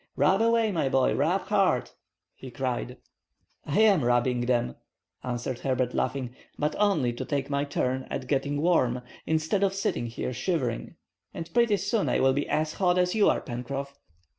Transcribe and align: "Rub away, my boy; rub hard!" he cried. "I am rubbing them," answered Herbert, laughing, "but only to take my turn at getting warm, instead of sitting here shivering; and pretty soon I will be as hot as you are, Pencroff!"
"Rub 0.15 0.41
away, 0.41 0.71
my 0.71 0.89
boy; 0.89 1.13
rub 1.13 1.41
hard!" 1.41 1.91
he 2.33 2.49
cried. 2.49 2.97
"I 3.67 3.81
am 3.81 4.03
rubbing 4.03 4.47
them," 4.47 4.75
answered 5.23 5.59
Herbert, 5.59 5.93
laughing, 5.93 6.35
"but 6.57 6.75
only 6.79 7.13
to 7.13 7.23
take 7.23 7.51
my 7.51 7.65
turn 7.65 8.07
at 8.09 8.25
getting 8.25 8.59
warm, 8.63 9.03
instead 9.27 9.61
of 9.61 9.75
sitting 9.75 10.07
here 10.07 10.33
shivering; 10.33 10.95
and 11.35 11.53
pretty 11.53 11.77
soon 11.77 12.09
I 12.09 12.19
will 12.19 12.33
be 12.33 12.49
as 12.49 12.73
hot 12.73 12.97
as 12.97 13.13
you 13.13 13.29
are, 13.29 13.41
Pencroff!" 13.41 13.95